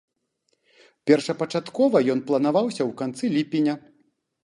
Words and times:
Першапачаткова 1.11 1.97
ён 2.17 2.25
планаваўся 2.33 2.81
ў 2.89 3.01
канцы 3.03 3.25
ліпеня. 3.39 3.81